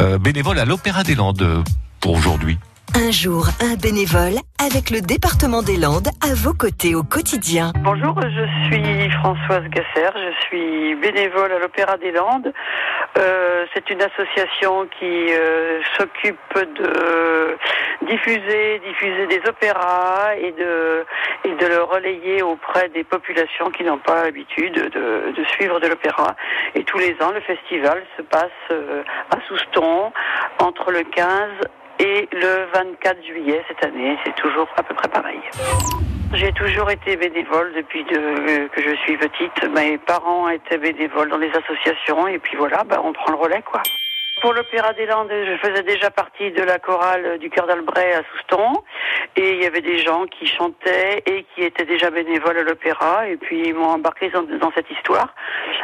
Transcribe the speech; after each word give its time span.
euh, 0.00 0.18
bénévole 0.18 0.58
à 0.58 0.64
l'Opéra 0.64 1.02
des 1.02 1.14
Landes 1.14 1.64
pour 2.00 2.14
aujourd'hui. 2.14 2.58
Un 2.94 3.10
jour, 3.10 3.48
un 3.60 3.76
bénévole 3.76 4.36
avec 4.60 4.90
le 4.90 5.00
département 5.00 5.62
des 5.62 5.78
Landes 5.78 6.08
à 6.20 6.34
vos 6.34 6.52
côtés 6.52 6.94
au 6.94 7.02
quotidien. 7.02 7.72
Bonjour, 7.80 8.20
je 8.20 8.44
suis 8.66 9.10
Françoise 9.20 9.64
Gasser, 9.70 10.10
je 10.14 10.46
suis 10.46 10.94
bénévole 10.96 11.52
à 11.52 11.58
l'Opéra 11.58 11.96
des 11.96 12.12
Landes. 12.12 12.52
Euh, 13.18 13.64
c'est 13.72 13.88
une 13.88 14.02
association 14.02 14.86
qui 14.98 15.32
euh, 15.32 15.80
s'occupe 15.96 16.36
de 16.54 17.51
diffuser, 18.12 18.78
diffuser 18.80 19.26
des 19.26 19.40
opéras 19.48 20.34
et 20.36 20.52
de, 20.52 21.04
et 21.44 21.54
de 21.54 21.66
le 21.66 21.82
relayer 21.82 22.42
auprès 22.42 22.88
des 22.90 23.04
populations 23.04 23.70
qui 23.70 23.84
n'ont 23.84 23.98
pas 23.98 24.24
l'habitude 24.24 24.74
de, 24.74 25.32
de 25.32 25.44
suivre 25.44 25.80
de 25.80 25.88
l'opéra. 25.88 26.34
Et 26.74 26.84
tous 26.84 26.98
les 26.98 27.14
ans, 27.22 27.32
le 27.32 27.40
festival 27.40 28.02
se 28.16 28.22
passe 28.22 28.50
euh, 28.70 29.02
à 29.30 29.40
Souston 29.48 30.12
entre 30.58 30.90
le 30.92 31.04
15 31.04 31.50
et 32.00 32.28
le 32.32 32.66
24 32.74 33.24
juillet 33.24 33.64
cette 33.68 33.84
année. 33.84 34.18
C'est 34.24 34.34
toujours 34.34 34.68
à 34.76 34.82
peu 34.82 34.94
près 34.94 35.08
pareil. 35.08 35.40
J'ai 36.34 36.52
toujours 36.52 36.90
été 36.90 37.16
bénévole 37.16 37.72
depuis 37.74 38.04
de- 38.04 38.66
que 38.68 38.80
je 38.82 38.94
suis 39.04 39.16
petite. 39.18 39.68
Mes 39.74 39.98
parents 39.98 40.48
étaient 40.48 40.78
bénévoles 40.78 41.28
dans 41.28 41.36
les 41.38 41.50
associations 41.50 42.26
et 42.26 42.38
puis 42.38 42.56
voilà, 42.56 42.84
bah, 42.84 43.00
on 43.04 43.12
prend 43.12 43.32
le 43.32 43.36
relais 43.38 43.62
quoi. 43.62 43.82
Pour 44.40 44.54
l'Opéra 44.54 44.92
des 44.94 45.06
Landes, 45.06 45.30
je 45.30 45.56
faisais 45.58 45.82
déjà 45.82 46.10
partie 46.10 46.50
de 46.50 46.62
la 46.62 46.78
chorale 46.78 47.38
du 47.38 47.50
Cœur 47.50 47.66
d'Albret 47.66 48.14
à 48.14 48.22
Souston. 48.32 48.82
Et 49.36 49.52
il 49.52 49.62
y 49.62 49.66
avait 49.66 49.80
des 49.80 49.98
gens 49.98 50.26
qui 50.26 50.46
chantaient 50.46 51.22
et 51.26 51.44
qui 51.54 51.62
étaient 51.62 51.84
déjà 51.84 52.10
bénévoles 52.10 52.58
à 52.58 52.62
l'opéra. 52.62 53.28
Et 53.28 53.36
puis 53.36 53.68
ils 53.68 53.74
m'ont 53.74 53.90
embarqué 53.90 54.30
dans, 54.30 54.72
cette 54.74 54.90
histoire. 54.90 55.34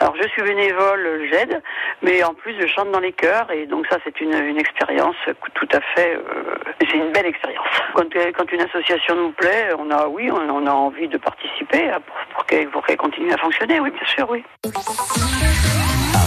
Alors 0.00 0.14
je 0.20 0.28
suis 0.28 0.42
bénévole, 0.42 1.28
j'aide, 1.30 1.62
mais 2.02 2.22
en 2.24 2.34
plus 2.34 2.54
je 2.60 2.66
chante 2.66 2.90
dans 2.90 3.00
les 3.00 3.12
chœurs. 3.12 3.50
Et 3.52 3.66
donc 3.66 3.86
ça 3.88 3.98
c'est 4.04 4.20
une, 4.20 4.34
une 4.34 4.58
expérience 4.58 5.16
tout 5.54 5.68
à 5.72 5.80
fait... 5.94 6.16
euh, 6.16 6.56
c'est 6.80 6.96
une 6.96 7.12
belle 7.12 7.26
expérience. 7.26 7.66
Quand, 7.94 8.52
une 8.52 8.60
association 8.60 9.14
nous 9.14 9.32
plaît, 9.32 9.68
on 9.78 9.90
a, 9.90 10.06
oui, 10.06 10.30
on, 10.30 10.66
a 10.66 10.70
envie 10.70 11.08
de 11.08 11.18
participer 11.18 11.90
pour 12.34 12.46
qu'elle 12.46 12.96
continue 12.96 13.32
à 13.32 13.38
fonctionner. 13.38 13.80
Oui, 13.80 13.90
bien 13.90 14.06
sûr, 14.06 14.28
oui. 14.28 14.44